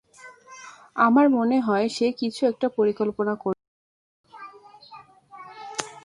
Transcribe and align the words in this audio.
আমার 0.97 1.25
মনে 1.37 1.57
হয় 1.61 1.87
সে 1.89 2.07
কিছু 2.19 2.41
একটা 2.45 2.67
পরিকল্পনা 2.77 3.33
করছে। 3.35 3.65